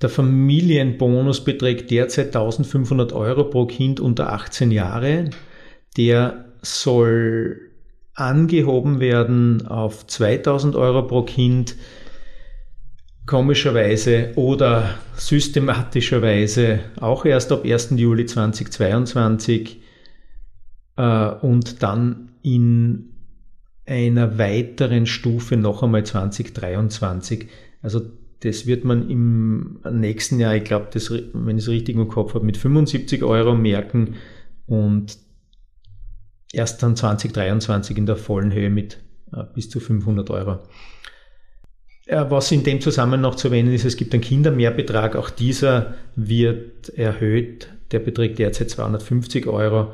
Der 0.00 0.08
Familienbonus 0.08 1.42
beträgt 1.42 1.90
derzeit 1.90 2.26
1500 2.26 3.12
Euro 3.14 3.44
pro 3.44 3.66
Kind 3.66 3.98
unter 3.98 4.32
18 4.32 4.70
Jahre. 4.70 5.30
Der 5.96 6.44
soll 6.62 7.72
angehoben 8.14 9.00
werden 9.00 9.66
auf 9.66 10.06
2000 10.06 10.76
Euro 10.76 11.02
pro 11.02 11.22
Kind 11.22 11.74
komischerweise 13.26 14.32
oder 14.36 14.94
systematischerweise 15.16 16.80
auch 17.00 17.24
erst 17.24 17.50
ab 17.50 17.64
1. 17.64 17.94
Juli 17.96 18.24
2022 18.26 19.80
äh, 20.96 21.28
und 21.28 21.82
dann 21.82 22.30
in 22.42 23.12
einer 23.86 24.38
weiteren 24.38 25.06
Stufe 25.06 25.56
noch 25.56 25.82
einmal 25.82 26.04
2023. 26.04 27.48
Also 27.82 28.02
das 28.40 28.66
wird 28.66 28.84
man 28.84 29.08
im 29.08 29.80
nächsten 29.90 30.40
Jahr, 30.40 30.54
ich 30.54 30.64
glaube, 30.64 30.88
wenn 30.92 31.56
ich 31.56 31.64
es 31.64 31.70
richtig 31.70 31.96
im 31.96 32.08
Kopf 32.08 32.34
habe, 32.34 32.44
mit 32.44 32.56
75 32.56 33.22
Euro 33.22 33.54
merken 33.54 34.16
und 34.66 35.18
erst 36.52 36.82
dann 36.82 36.96
2023 36.96 37.96
in 37.96 38.06
der 38.06 38.16
vollen 38.16 38.52
Höhe 38.52 38.70
mit 38.70 38.98
äh, 39.32 39.44
bis 39.54 39.70
zu 39.70 39.80
500 39.80 40.30
Euro. 40.30 40.58
Äh, 42.06 42.24
was 42.28 42.52
in 42.52 42.62
dem 42.62 42.80
Zusammenhang 42.80 43.22
noch 43.22 43.34
zu 43.36 43.48
erwähnen 43.48 43.72
ist, 43.72 43.84
es 43.84 43.96
gibt 43.96 44.12
einen 44.12 44.22
Kindermehrbetrag, 44.22 45.16
auch 45.16 45.30
dieser 45.30 45.94
wird 46.14 46.90
erhöht, 46.90 47.68
der 47.90 48.00
beträgt 48.00 48.38
derzeit 48.38 48.70
250 48.70 49.46
Euro 49.46 49.92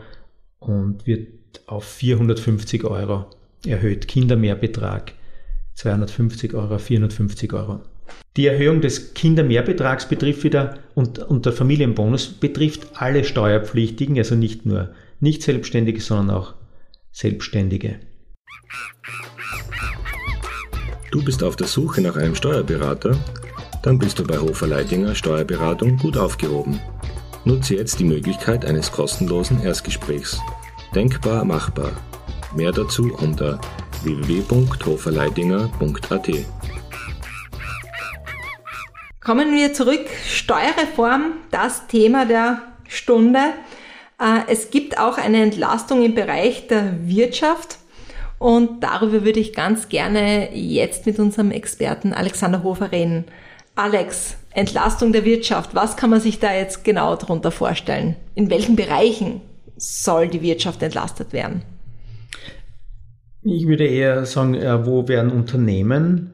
und 0.66 1.07
wird 1.07 1.28
auf 1.66 1.85
450 1.85 2.85
Euro 2.85 3.26
erhöht. 3.66 4.09
Kindermehrbetrag 4.09 5.12
250 5.75 6.54
Euro, 6.54 6.78
450 6.78 7.52
Euro. 7.52 7.81
Die 8.37 8.47
Erhöhung 8.47 8.81
des 8.81 9.14
Kindermehrbetrags 9.14 10.09
betrifft 10.09 10.45
wieder 10.45 10.78
und, 10.95 11.19
und 11.19 11.47
der 11.47 11.52
Familienbonus 11.52 12.28
betrifft 12.28 12.88
alle 12.95 13.25
Steuerpflichtigen, 13.25 14.16
also 14.19 14.35
nicht 14.35 14.66
nur 14.66 14.95
nicht 15.21 15.42
Selbstständige, 15.42 16.00
sondern 16.00 16.37
auch 16.37 16.54
Selbstständige. 17.12 18.00
Du 21.11 21.23
bist 21.23 21.42
auf 21.42 21.57
der 21.57 21.66
Suche 21.66 22.00
nach 22.00 22.16
einem 22.16 22.35
Steuerberater? 22.35 23.16
Dann 23.83 23.99
bist 23.99 24.19
du 24.19 24.25
bei 24.25 24.38
Hofer 24.38 24.66
Leidinger 24.66 25.14
Steuerberatung 25.14 25.99
gut 25.99 26.16
aufgehoben. 26.16 26.81
Nutze 27.45 27.75
jetzt 27.75 27.99
die 27.99 28.05
Möglichkeit 28.05 28.65
eines 28.65 28.93
kostenlosen 28.93 29.65
Erstgesprächs. 29.65 30.41
Denkbar 30.95 31.45
machbar. 31.45 31.91
Mehr 32.55 32.71
dazu 32.71 33.13
unter 33.15 33.61
www.hoferleidinger.at. 34.05 36.29
Kommen 39.21 39.53
wir 39.55 39.75
zurück. 39.75 40.07
Steuerreform, 40.27 41.33
das 41.51 41.89
Thema 41.89 42.27
der 42.27 42.63
Stunde. 42.87 43.41
Äh, 44.21 44.43
es 44.49 44.71
gibt 44.71 44.99
auch 44.99 45.19
eine 45.19 45.43
Entlastung 45.43 46.05
im 46.05 46.15
Bereich 46.15 46.69
der 46.69 47.09
Wirtschaft. 47.09 47.79
Und 48.39 48.85
darüber 48.85 49.25
würde 49.25 49.41
ich 49.41 49.53
ganz 49.53 49.89
gerne 49.89 50.55
jetzt 50.55 51.07
mit 51.07 51.19
unserem 51.19 51.51
Experten 51.51 52.13
Alexander 52.13 52.63
Hofer 52.63 52.93
reden. 52.93 53.25
Alex, 53.75 54.37
Entlastung 54.55 55.13
der 55.13 55.25
Wirtschaft, 55.25 55.75
was 55.75 55.97
kann 55.97 56.11
man 56.11 56.21
sich 56.21 56.39
da 56.39 56.55
jetzt 56.55 56.85
genau 56.85 57.17
darunter 57.17 57.51
vorstellen? 57.51 58.17
In 58.35 58.51
welchen 58.51 58.77
Bereichen 58.77 59.41
soll 59.77 60.29
die 60.29 60.43
Wirtschaft 60.43 60.83
entlastet 60.83 61.33
werden? 61.33 61.63
Ich 63.43 63.67
würde 63.67 63.87
eher 63.87 64.25
sagen, 64.25 64.55
wo 64.87 65.09
werden 65.09 65.33
Unternehmen 65.33 66.33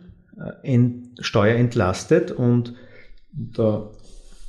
äh, 0.63 0.79
steuerentlastet 1.21 2.31
und 2.31 2.75
da 3.33 3.91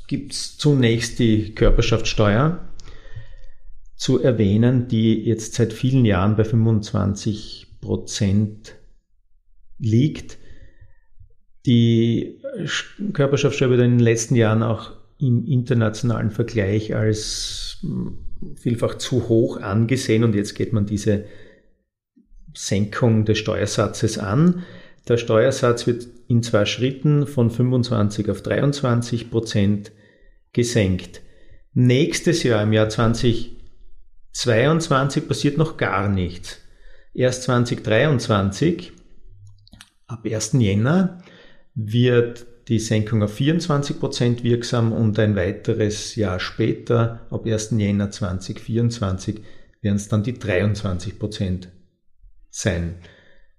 gibt 0.07 0.33
es 0.33 0.57
zunächst 0.57 1.19
die 1.19 1.53
Körperschaftssteuer 1.53 2.67
zu 3.95 4.21
erwähnen, 4.21 4.87
die 4.87 5.23
jetzt 5.23 5.53
seit 5.53 5.73
vielen 5.73 6.05
Jahren 6.05 6.35
bei 6.35 6.43
25 6.43 7.77
Prozent 7.81 8.75
liegt. 9.77 10.37
Die 11.65 12.41
Körperschaftssteuer 13.13 13.69
wird 13.69 13.81
in 13.81 13.97
den 13.97 13.99
letzten 13.99 14.35
Jahren 14.35 14.63
auch 14.63 14.93
im 15.19 15.45
internationalen 15.45 16.31
Vergleich 16.31 16.95
als 16.95 17.77
hm, 17.81 18.17
vielfach 18.55 18.95
zu 18.95 19.27
hoch 19.27 19.57
angesehen 19.57 20.23
und 20.23 20.33
jetzt 20.33 20.55
geht 20.55 20.71
man 20.71 20.85
diese 20.85 21.25
Senkung 22.53 23.25
des 23.25 23.37
Steuersatzes 23.37 24.17
an. 24.17 24.63
Der 25.07 25.17
Steuersatz 25.17 25.85
wird 25.87 26.07
in 26.27 26.43
zwei 26.43 26.65
Schritten 26.65 27.25
von 27.27 27.51
25 27.51 28.29
auf 28.29 28.41
23 28.41 29.31
Prozent 29.31 29.93
gesenkt. 30.53 31.21
Nächstes 31.73 32.43
Jahr, 32.43 32.63
im 32.63 32.71
Jahr 32.73 32.89
2022, 32.89 35.27
passiert 35.27 35.57
noch 35.57 35.77
gar 35.77 36.09
nichts. 36.09 36.59
Erst 37.13 37.43
2023, 37.43 38.91
ab 40.07 40.25
1. 40.25 40.57
Jänner, 40.59 41.21
wird 41.85 42.45
die 42.67 42.79
Senkung 42.79 43.23
auf 43.23 43.33
24 43.33 43.99
Prozent 43.99 44.43
wirksam 44.43 44.91
und 44.91 45.17
ein 45.17 45.35
weiteres 45.35 46.15
Jahr 46.15 46.39
später, 46.39 47.27
ab 47.31 47.45
1. 47.45 47.71
Jänner 47.77 48.11
2024, 48.11 49.41
werden 49.81 49.95
es 49.95 50.07
dann 50.07 50.23
die 50.23 50.37
23 50.37 51.17
Prozent 51.17 51.69
sein. 52.49 52.95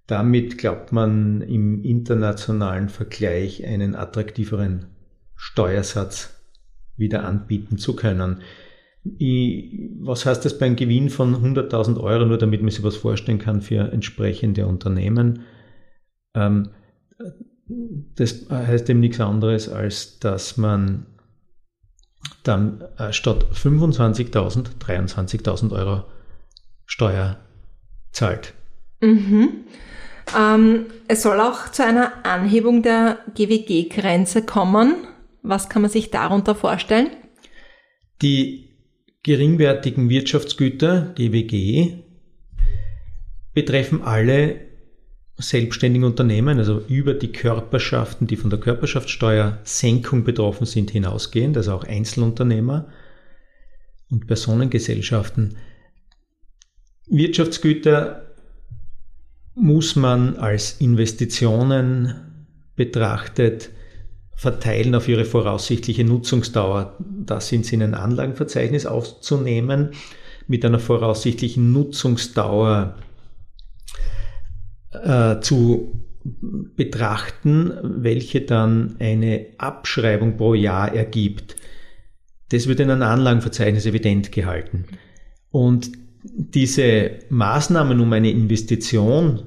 Damit 0.06 0.58
glaubt 0.58 0.92
man 0.92 1.40
im 1.42 1.82
internationalen 1.82 2.88
Vergleich 2.88 3.64
einen 3.64 3.94
attraktiveren 3.94 4.86
Steuersatz 5.34 6.36
wieder 6.96 7.24
anbieten 7.24 7.78
zu 7.78 7.96
können. 7.96 8.42
was 9.02 10.26
heißt 10.26 10.44
das 10.44 10.58
beim 10.58 10.76
Gewinn 10.76 11.10
von 11.10 11.34
100.000 11.34 11.98
Euro, 11.98 12.26
nur 12.26 12.38
damit 12.38 12.60
man 12.60 12.70
sich 12.70 12.84
was 12.84 12.96
vorstellen 12.96 13.38
kann 13.38 13.62
für 13.62 13.92
entsprechende 13.92 14.66
Unternehmen? 14.66 15.44
Ähm, 16.34 16.70
das 18.16 18.46
heißt 18.50 18.88
eben 18.90 19.00
nichts 19.00 19.20
anderes, 19.20 19.68
als 19.68 20.18
dass 20.18 20.56
man 20.56 21.06
dann 22.42 22.82
äh, 22.98 23.12
statt 23.12 23.46
25.000 23.54 24.78
23.000 24.78 25.72
Euro 25.72 26.04
Steuer 26.86 27.38
zahlt. 28.12 28.54
Mhm. 29.00 29.64
Ähm, 30.38 30.86
es 31.08 31.22
soll 31.22 31.40
auch 31.40 31.70
zu 31.70 31.84
einer 31.84 32.24
Anhebung 32.24 32.82
der 32.82 33.18
GWG-Grenze 33.34 34.42
kommen. 34.42 35.06
Was 35.42 35.68
kann 35.68 35.82
man 35.82 35.90
sich 35.90 36.10
darunter 36.10 36.54
vorstellen? 36.54 37.10
Die 38.22 38.68
geringwertigen 39.22 40.08
Wirtschaftsgüter, 40.08 41.12
GWG, 41.14 42.04
betreffen 43.54 44.02
alle 44.02 44.69
selbstständigen 45.40 46.06
Unternehmen, 46.06 46.59
also 46.59 46.82
über 46.88 47.14
die 47.14 47.32
Körperschaften, 47.32 48.26
die 48.26 48.37
von 48.37 48.50
der 48.50 48.61
Körperschaftssteuersenkung 48.61 50.25
betroffen 50.25 50.66
sind, 50.66 50.90
hinausgehend, 50.90 51.56
also 51.56 51.73
auch 51.73 51.85
Einzelunternehmer 51.85 52.88
und 54.11 54.26
Personengesellschaften. 54.26 55.56
Wirtschaftsgüter 57.06 58.35
muss 59.54 59.97
man 59.97 60.37
als 60.37 60.80
Investitionen 60.80 62.47
betrachtet 62.76 63.70
verteilen 64.40 64.94
auf 64.94 65.06
ihre 65.06 65.26
voraussichtliche 65.26 66.02
Nutzungsdauer. 66.02 66.97
Das 66.99 67.49
sind 67.49 67.66
sie 67.66 67.75
in 67.75 67.82
ein 67.82 67.94
Anlagenverzeichnis 67.94 68.87
aufzunehmen 68.87 69.90
mit 70.47 70.64
einer 70.64 70.78
voraussichtlichen 70.78 71.73
Nutzungsdauer 71.73 72.97
äh, 74.92 75.40
zu 75.40 76.00
betrachten, 76.76 77.73
welche 77.82 78.42
dann 78.42 78.97
eine 78.99 79.47
Abschreibung 79.59 80.37
pro 80.37 80.54
Jahr 80.54 80.94
ergibt. 80.94 81.56
Das 82.50 82.66
wird 82.66 82.80
in 82.80 82.90
einem 82.90 83.02
Anlagenverzeichnis 83.02 83.87
evident 83.87 84.32
gehalten. 84.32 84.85
Und 85.50 85.92
diese 86.23 87.12
Maßnahmen, 87.30 88.00
um 88.00 88.12
eine 88.12 88.30
Investition 88.30 89.42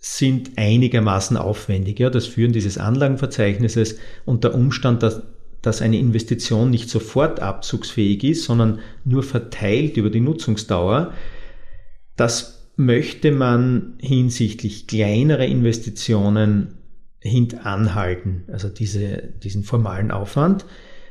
sind 0.00 0.52
einigermaßen 0.56 1.36
aufwendig. 1.36 2.00
Ja, 2.00 2.10
das 2.10 2.26
Führen 2.26 2.52
dieses 2.52 2.78
Anlagenverzeichnisses 2.78 3.98
und 4.24 4.44
der 4.44 4.54
Umstand, 4.54 5.02
dass, 5.02 5.22
dass 5.60 5.82
eine 5.82 5.98
Investition 5.98 6.70
nicht 6.70 6.88
sofort 6.88 7.40
abzugsfähig 7.40 8.24
ist, 8.24 8.44
sondern 8.44 8.80
nur 9.04 9.22
verteilt 9.22 9.96
über 9.96 10.10
die 10.10 10.20
Nutzungsdauer, 10.20 11.12
das 12.16 12.61
möchte 12.76 13.32
man 13.32 13.94
hinsichtlich 13.98 14.86
kleinerer 14.86 15.46
Investitionen 15.46 16.74
hintanhalten, 17.20 18.44
also 18.50 18.68
diese, 18.68 19.22
diesen 19.42 19.62
formalen 19.62 20.10
Aufwand. 20.10 20.64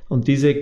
Und 0.10 0.28
diese 0.28 0.62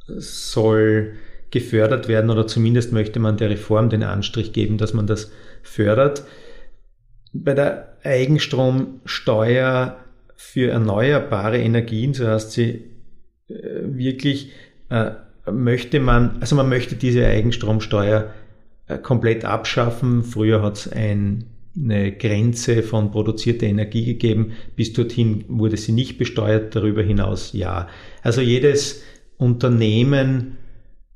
soll 0.06 1.14
gefördert 1.50 2.08
werden 2.08 2.30
oder 2.30 2.46
zumindest 2.46 2.92
möchte 2.92 3.20
man 3.20 3.36
der 3.36 3.50
Reform 3.50 3.90
den 3.90 4.02
Anstrich 4.02 4.52
geben, 4.52 4.78
dass 4.78 4.94
man 4.94 5.06
das 5.06 5.32
fördert. 5.62 6.24
Bei 7.32 7.54
der 7.54 7.96
Eigenstromsteuer 8.02 9.96
für 10.36 10.70
erneuerbare 10.70 11.58
Energien, 11.58 12.14
so 12.14 12.26
heißt 12.26 12.52
sie 12.52 12.84
äh, 13.48 13.54
wirklich, 13.82 14.52
äh, 14.90 15.10
möchte 15.50 16.00
man, 16.00 16.38
also 16.40 16.56
man 16.56 16.68
möchte 16.68 16.96
diese 16.96 17.26
Eigenstromsteuer 17.26 18.32
äh, 18.86 18.98
komplett 18.98 19.44
abschaffen. 19.44 20.22
Früher 20.22 20.62
hat 20.62 20.76
es 20.76 20.92
ein, 20.92 21.44
eine 21.76 22.12
Grenze 22.12 22.82
von 22.82 23.10
produzierter 23.10 23.66
Energie 23.66 24.04
gegeben. 24.04 24.52
Bis 24.76 24.92
dorthin 24.92 25.44
wurde 25.48 25.76
sie 25.76 25.92
nicht 25.92 26.18
besteuert, 26.18 26.76
darüber 26.76 27.02
hinaus 27.02 27.52
ja. 27.52 27.88
Also 28.22 28.40
jedes 28.40 29.02
Unternehmen, 29.38 30.56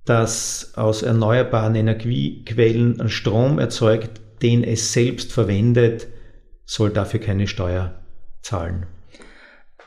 das 0.05 0.73
aus 0.77 1.03
erneuerbaren 1.03 1.75
Energiequellen 1.75 3.09
Strom 3.09 3.59
erzeugt, 3.59 4.21
den 4.43 4.65
es 4.65 4.93
selbst 4.93 5.33
verwendet, 5.33 6.09
soll 6.65 6.91
dafür 6.91 7.21
keine 7.21 7.47
Steuer 7.47 8.03
zahlen. 8.43 8.87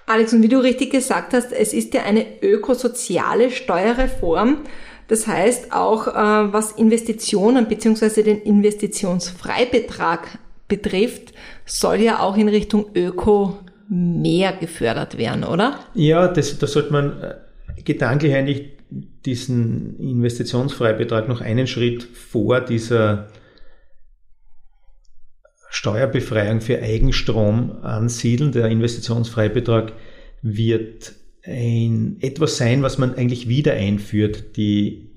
Alex, 0.07 0.33
und 0.33 0.43
wie 0.43 0.47
du 0.47 0.59
richtig 0.59 0.91
gesagt 0.91 1.33
hast, 1.33 1.51
es 1.51 1.73
ist 1.73 1.93
ja 1.93 2.03
eine 2.03 2.41
ökosoziale 2.43 3.49
Steuerreform. 3.49 4.59
Das 5.07 5.27
heißt 5.27 5.73
auch, 5.73 6.07
äh, 6.07 6.53
was 6.53 6.71
Investitionen 6.73 7.67
bzw. 7.67 8.23
den 8.23 8.41
Investitionsfreibetrag 8.41 10.39
betrifft, 10.67 11.33
soll 11.65 12.01
ja 12.01 12.19
auch 12.19 12.37
in 12.37 12.49
Richtung 12.49 12.85
Öko 12.95 13.59
mehr 13.87 14.53
gefördert 14.53 15.17
werden, 15.17 15.43
oder? 15.43 15.79
Ja, 15.93 16.27
das, 16.27 16.57
da 16.57 16.67
sollte 16.67 16.91
man 16.91 17.21
äh, 17.21 17.35
gedanklich 17.83 18.33
eigentlich 18.33 18.74
diesen 19.25 19.99
Investitionsfreibetrag 19.99 21.27
noch 21.27 21.41
einen 21.41 21.67
Schritt 21.67 22.03
vor 22.03 22.61
dieser 22.61 23.27
Steuerbefreiung 25.69 26.61
für 26.61 26.81
Eigenstrom 26.81 27.83
ansiedeln. 27.83 28.53
Der 28.53 28.67
Investitionsfreibetrag 28.67 29.91
wird 30.41 31.13
ein, 31.43 32.17
etwas 32.21 32.55
sein, 32.57 32.81
was 32.81 32.97
man 32.97 33.13
eigentlich 33.15 33.49
wieder 33.49 33.73
einführt. 33.73 34.55
Die, 34.57 35.11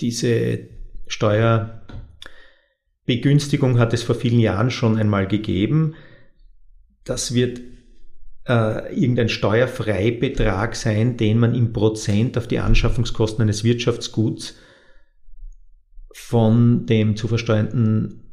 diese 0.00 0.68
Steuerbegünstigung 1.06 3.78
hat 3.78 3.94
es 3.94 4.02
vor 4.02 4.16
vielen 4.16 4.40
Jahren 4.40 4.70
schon 4.70 4.98
einmal 4.98 5.28
gegeben. 5.28 5.94
Das 7.04 7.34
wird 7.34 7.60
äh, 8.48 8.94
irgendein 8.94 9.28
Steuerfreibetrag 9.28 10.74
sein, 10.74 11.16
den 11.16 11.38
man 11.38 11.54
im 11.54 11.72
Prozent 11.72 12.38
auf 12.38 12.48
die 12.48 12.58
Anschaffungskosten 12.58 13.42
eines 13.42 13.62
Wirtschaftsguts 13.62 14.56
von 16.12 16.86
dem 16.86 17.16
zu 17.16 17.28
versteuernden 17.28 18.24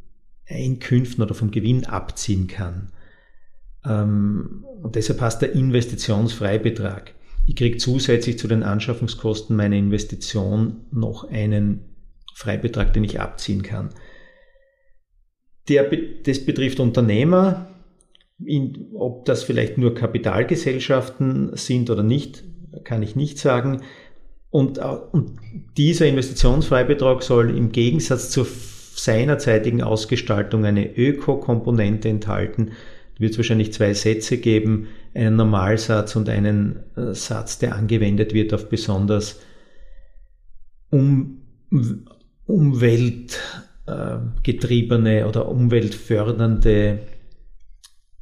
Einkünften 0.47 1.23
oder 1.23 1.34
vom 1.34 1.51
Gewinn 1.51 1.86
abziehen 1.86 2.47
kann. 2.47 2.91
Ähm, 3.86 4.65
und 4.82 4.95
deshalb 4.95 5.19
heißt 5.19 5.41
der 5.41 5.51
Investitionsfreibetrag. 5.54 7.13
Ich 7.47 7.56
kriege 7.56 7.78
zusätzlich 7.78 8.39
zu 8.39 8.47
den 8.47 8.63
Anschaffungskosten 8.63 9.56
meiner 9.56 9.75
Investition 9.75 10.86
noch 10.91 11.30
einen 11.30 11.82
Freibetrag, 12.34 12.93
den 12.93 13.04
ich 13.04 13.19
abziehen 13.19 13.63
kann. 13.63 13.89
Der, 15.67 15.89
das 16.23 16.45
betrifft 16.45 16.80
Unternehmer, 16.80 17.74
in, 18.43 18.88
ob 18.93 19.26
das 19.26 19.43
vielleicht 19.43 19.78
nur 19.78 19.93
Kapitalgesellschaften 19.95 21.56
sind 21.56 21.89
oder 21.89 22.04
nicht, 22.04 22.43
kann 22.84 23.02
ich 23.04 23.15
nicht 23.15 23.38
sagen. 23.38 23.84
Und, 24.50 24.80
und 24.80 25.38
dieser 25.78 26.08
Investitionsfreibetrag 26.08 27.24
soll 27.24 27.56
im 27.56 27.71
Gegensatz 27.71 28.30
zur 28.30 28.45
seinerzeitigen 28.45 29.82
Ausgestaltung 29.82 30.65
eine 30.65 30.93
Öko-Komponente 30.95 32.10
enthalten. 32.10 32.71
Wird 33.17 33.32
es 33.32 33.38
wahrscheinlich 33.38 33.71
zwei 33.74 33.93
Sätze 33.93 34.38
geben, 34.38 34.88
einen 35.13 35.38
Normalsatz 35.38 36.15
und 36.15 36.30
einen 36.30 36.84
äh, 36.98 37.13
Satz, 37.13 37.60
der 37.60 37.76
angewendet 37.76 38.34
wird 38.34 38.54
auf 38.54 38.69
besonders 38.69 39.39
um, 40.89 41.41
umweltgetriebene 42.45 45.28
oder 45.28 45.48
umweltfördernde 45.48 46.71
äh, 46.71 46.98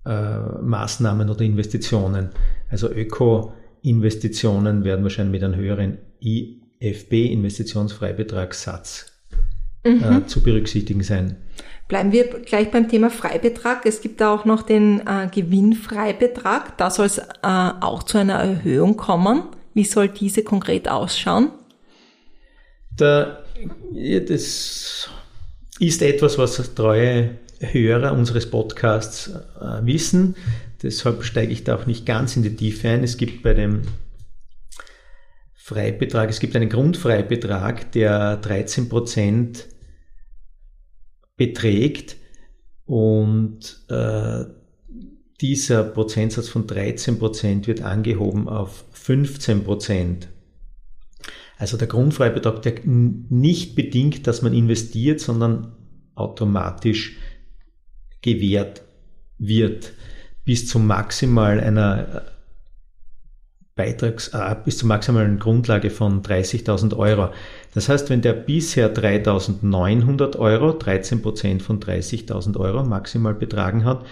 Maßnahmen 0.06 1.30
oder 1.30 1.42
Investitionen. 1.42 2.30
Also 2.70 2.90
Öko-Investitionen 2.90 4.84
werden 4.84 5.04
wahrscheinlich 5.04 5.42
mit 5.42 5.44
einem 5.44 5.56
höheren 5.56 5.98
IFB-Investitionsfreibetragssatz 6.22 9.14
mhm. 9.86 10.04
äh, 10.04 10.26
zu 10.28 10.42
berücksichtigen 10.42 11.04
sein. 11.04 11.38
Bleiben 11.88 12.12
wir 12.12 12.26
gleich 12.42 12.70
beim 12.72 12.90
Thema 12.90 13.10
Freibetrag. 13.10 13.86
Es 13.86 14.02
gibt 14.02 14.20
da 14.22 14.34
auch 14.34 14.46
noch 14.46 14.62
den 14.64 15.02
äh, 15.02 15.28
Gewinnfreibetrag. 15.32 16.78
Da 16.78 16.90
soll 16.90 17.08
es 17.08 17.18
äh, 17.20 17.24
auch 17.42 18.04
zu 18.04 18.18
einer 18.18 18.36
Erhöhung 18.36 18.96
kommen. 18.98 19.44
Wie 19.74 19.84
soll 19.84 20.08
diese 20.10 20.44
konkret 20.44 20.90
ausschauen? 20.90 21.52
Da, 22.96 23.40
das 24.28 25.10
ist 25.80 26.02
etwas, 26.02 26.38
was 26.38 26.76
treue 26.76 27.40
Hörer 27.72 28.14
unseres 28.14 28.50
Podcasts 28.50 29.28
äh, 29.30 29.86
wissen. 29.86 30.36
Deshalb 30.82 31.24
steige 31.24 31.52
ich 31.52 31.64
da 31.64 31.76
auch 31.76 31.86
nicht 31.86 32.06
ganz 32.06 32.36
in 32.36 32.44
die 32.44 32.56
Tiefe 32.56 32.90
ein. 32.90 33.04
Es 33.04 33.18
gibt 33.18 33.44
bei 33.44 33.54
dem 33.54 33.84
Freibetrag, 35.54 36.30
es 36.30 36.40
gibt 36.40 36.56
einen 36.56 36.70
Grundfreibetrag, 36.70 37.92
der 37.94 38.38
13 38.38 38.90
Prozent 38.90 39.68
beträgt 41.38 42.18
und 42.86 43.80
äh, 43.90 44.44
dieser 45.40 45.84
Prozentsatz 45.84 46.50
von 46.50 46.68
13 46.68 47.18
Prozent 47.18 47.68
wird 47.68 47.82
angehoben 47.82 48.48
auf 48.48 48.86
15 48.92 49.64
Prozent. 49.64 50.28
Also 51.58 51.78
der 51.78 51.88
Grundfreibetrag, 51.88 52.62
der 52.62 52.82
nicht 52.84 53.76
bedingt, 53.76 54.28
dass 54.28 54.42
man 54.42 54.54
investiert, 54.54 55.22
sondern 55.22 55.76
automatisch 56.16 57.18
gewährt 58.24 58.82
wird 59.38 59.94
bis 60.46 60.68
zum 60.68 60.88
maximal 60.88 61.60
einer 61.60 62.08
äh, 62.16 62.22
Beitrags, 63.76 64.30
äh, 64.30 64.56
bis 64.64 64.78
zur 64.78 64.88
maximalen 64.88 65.40
Grundlage 65.40 65.90
von 65.90 66.22
30.000 66.22 66.96
Euro. 66.98 67.30
Das 67.74 67.90
heißt, 67.90 68.10
wenn 68.10 68.22
der 68.22 68.34
bisher 68.34 68.94
3.900 68.94 70.38
Euro, 70.38 70.74
13 70.74 71.22
Prozent 71.22 71.62
von 71.62 71.80
30.000 71.80 72.58
Euro 72.58 72.84
maximal 72.84 73.34
betragen 73.34 73.86
hat, 73.86 74.06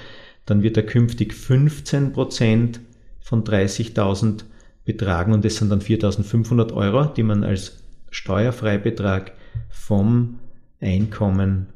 dann 0.45 0.63
wird 0.63 0.77
er 0.77 0.83
künftig 0.83 1.33
15 1.33 2.13
Prozent 2.13 2.79
von 3.19 3.43
30.000 3.43 4.43
betragen 4.83 5.33
und 5.33 5.45
das 5.45 5.57
sind 5.57 5.69
dann 5.69 5.81
4.500 5.81 6.73
Euro, 6.73 7.05
die 7.05 7.23
man 7.23 7.43
als 7.43 7.83
Steuerfreibetrag 8.09 9.31
vom 9.69 10.39
Einkommen 10.81 11.67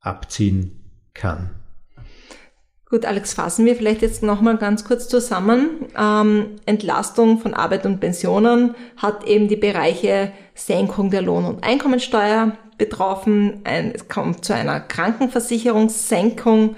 abziehen 0.00 0.70
kann. 1.14 1.50
Gut, 2.94 3.06
Alex, 3.06 3.34
fassen 3.34 3.66
wir 3.66 3.74
vielleicht 3.74 4.02
jetzt 4.02 4.22
nochmal 4.22 4.56
ganz 4.56 4.84
kurz 4.84 5.08
zusammen. 5.08 5.86
Ähm, 5.98 6.60
Entlastung 6.64 7.40
von 7.40 7.52
Arbeit 7.52 7.86
und 7.86 7.98
Pensionen 7.98 8.76
hat 8.96 9.26
eben 9.26 9.48
die 9.48 9.56
Bereiche 9.56 10.30
Senkung 10.54 11.10
der 11.10 11.20
Lohn- 11.20 11.44
und 11.44 11.64
Einkommensteuer 11.64 12.52
betroffen. 12.78 13.62
Ein, 13.64 13.90
es 13.92 14.06
kommt 14.06 14.44
zu 14.44 14.54
einer 14.54 14.78
Krankenversicherungssenkung. 14.78 16.76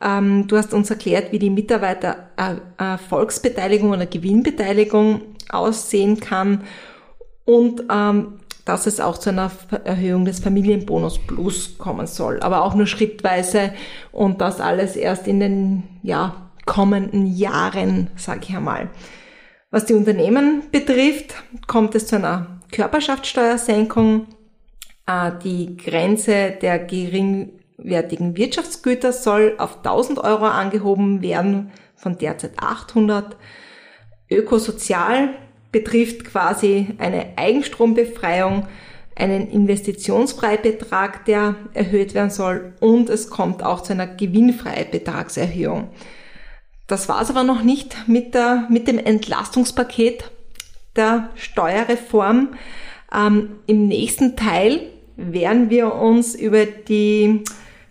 Ähm, 0.00 0.46
du 0.46 0.56
hast 0.56 0.72
uns 0.72 0.90
erklärt, 0.90 1.32
wie 1.32 1.40
die 1.40 1.50
Mitarbeiter 1.50 2.28
Erfolgsbeteiligung 2.76 3.90
oder 3.90 4.06
Gewinnbeteiligung 4.06 5.22
aussehen 5.48 6.20
kann. 6.20 6.62
Und 7.44 7.82
ähm, 7.90 8.38
dass 8.68 8.86
es 8.86 9.00
auch 9.00 9.16
zu 9.16 9.30
einer 9.30 9.50
Erhöhung 9.84 10.26
des 10.26 10.40
Familienbonus 10.40 11.18
Plus 11.26 11.78
kommen 11.78 12.06
soll, 12.06 12.40
aber 12.40 12.62
auch 12.62 12.74
nur 12.74 12.86
schrittweise 12.86 13.72
und 14.12 14.42
das 14.42 14.60
alles 14.60 14.94
erst 14.94 15.26
in 15.26 15.40
den 15.40 15.82
ja, 16.02 16.50
kommenden 16.66 17.26
Jahren, 17.34 18.10
sage 18.16 18.40
ich 18.42 18.54
einmal. 18.54 18.90
Was 19.70 19.86
die 19.86 19.94
Unternehmen 19.94 20.64
betrifft, 20.70 21.34
kommt 21.66 21.94
es 21.94 22.08
zu 22.08 22.16
einer 22.16 22.60
Körperschaftssteuersenkung. 22.70 24.26
Äh, 25.06 25.32
die 25.42 25.78
Grenze 25.78 26.50
der 26.60 26.78
geringwertigen 26.78 28.36
Wirtschaftsgüter 28.36 29.14
soll 29.14 29.54
auf 29.56 29.78
1000 29.78 30.18
Euro 30.18 30.44
angehoben 30.44 31.22
werden, 31.22 31.72
von 31.96 32.18
derzeit 32.18 32.52
800. 32.58 33.34
Ökosozial 34.30 35.30
betrifft 35.72 36.24
quasi 36.24 36.88
eine 36.98 37.36
Eigenstrombefreiung, 37.36 38.66
einen 39.14 39.48
Investitionsfreibetrag, 39.50 41.24
der 41.24 41.56
erhöht 41.74 42.14
werden 42.14 42.30
soll 42.30 42.72
und 42.80 43.10
es 43.10 43.30
kommt 43.30 43.62
auch 43.62 43.82
zu 43.82 43.92
einer 43.92 44.06
Gewinnfreibetragserhöhung. 44.06 45.88
Das 46.86 47.08
war 47.08 47.20
es 47.20 47.28
aber 47.28 47.42
noch 47.42 47.62
nicht 47.62 48.08
mit, 48.08 48.34
der, 48.34 48.66
mit 48.70 48.88
dem 48.88 48.98
Entlastungspaket 48.98 50.30
der 50.96 51.30
Steuerreform. 51.34 52.50
Ähm, 53.14 53.56
Im 53.66 53.88
nächsten 53.88 54.36
Teil 54.36 54.82
werden 55.16 55.68
wir 55.68 55.94
uns 55.94 56.34
über 56.34 56.64
die 56.64 57.44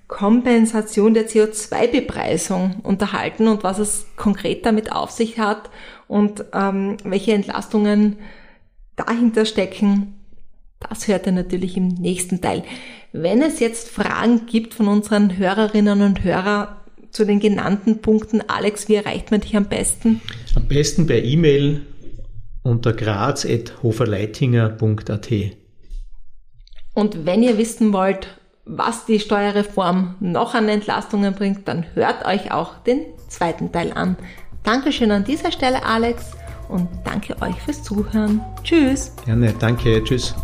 Kompensation 0.07 1.13
der 1.13 1.27
CO2-Bepreisung 1.27 2.77
unterhalten 2.83 3.47
und 3.47 3.63
was 3.63 3.79
es 3.79 4.07
konkret 4.15 4.65
damit 4.65 4.91
auf 4.91 5.11
sich 5.11 5.37
hat 5.37 5.69
und 6.07 6.45
ähm, 6.53 6.97
welche 7.03 7.33
Entlastungen 7.33 8.17
dahinter 8.95 9.45
stecken, 9.45 10.15
das 10.79 11.07
hört 11.07 11.25
ihr 11.25 11.31
natürlich 11.31 11.77
im 11.77 11.87
nächsten 11.87 12.41
Teil. 12.41 12.63
Wenn 13.11 13.41
es 13.41 13.59
jetzt 13.59 13.89
Fragen 13.89 14.45
gibt 14.45 14.73
von 14.73 14.87
unseren 14.87 15.37
Hörerinnen 15.37 16.01
und 16.01 16.23
Hörern 16.23 16.67
zu 17.11 17.25
den 17.25 17.39
genannten 17.39 18.01
Punkten, 18.01 18.41
Alex, 18.47 18.89
wie 18.89 18.95
erreicht 18.95 19.31
man 19.31 19.41
dich 19.41 19.55
am 19.55 19.65
besten? 19.65 20.21
Am 20.55 20.67
besten 20.67 21.07
per 21.07 21.23
E-Mail 21.23 21.85
unter 22.63 22.93
graz.hoferleitinger.at. 22.93 25.31
Und 26.93 27.25
wenn 27.25 27.43
ihr 27.43 27.57
wissen 27.57 27.93
wollt, 27.93 28.39
was 28.65 29.05
die 29.05 29.19
Steuerreform 29.19 30.15
noch 30.19 30.53
an 30.53 30.67
Entlastungen 30.67 31.33
bringt, 31.33 31.67
dann 31.67 31.85
hört 31.93 32.25
euch 32.25 32.51
auch 32.51 32.83
den 32.83 33.05
zweiten 33.29 33.71
Teil 33.71 33.93
an. 33.93 34.17
Dankeschön 34.67 35.11
an 35.11 35.23
dieser 35.23 35.49
Stelle, 35.49 35.81
Alex, 35.85 36.25
und 36.67 36.89
danke 37.05 37.41
euch 37.41 37.55
fürs 37.61 37.81
Zuhören. 37.83 38.41
Tschüss. 38.63 39.13
Gerne, 39.23 39.53
danke, 39.57 40.03
tschüss. 40.03 40.35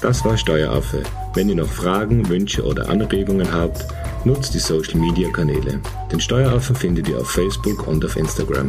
Das 0.00 0.24
war 0.24 0.34
Steueraffe. 0.38 1.02
Wenn 1.34 1.50
ihr 1.50 1.56
noch 1.56 1.68
Fragen, 1.68 2.26
Wünsche 2.26 2.64
oder 2.64 2.88
Anregungen 2.88 3.52
habt, 3.52 3.84
nutzt 4.24 4.54
die 4.54 4.60
Social 4.60 4.98
Media 4.98 5.28
Kanäle. 5.28 5.78
Den 6.10 6.20
Steueraffen 6.20 6.74
findet 6.74 7.06
ihr 7.06 7.18
auf 7.18 7.30
Facebook 7.32 7.86
und 7.86 8.02
auf 8.02 8.16
Instagram. 8.16 8.68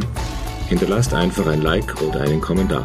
Hinterlasst 0.68 1.14
einfach 1.14 1.46
ein 1.46 1.62
Like 1.62 1.94
oder 2.02 2.20
einen 2.20 2.42
Kommentar. 2.42 2.84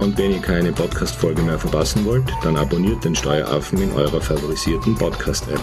Und 0.00 0.18
wenn 0.18 0.32
ihr 0.32 0.42
keine 0.42 0.70
Podcast-Folge 0.70 1.40
mehr 1.40 1.58
verpassen 1.58 2.04
wollt, 2.04 2.30
dann 2.42 2.58
abonniert 2.58 3.02
den 3.02 3.14
Steueraffen 3.14 3.80
in 3.80 3.90
eurer 3.92 4.20
favorisierten 4.20 4.96
Podcast-App. 4.96 5.62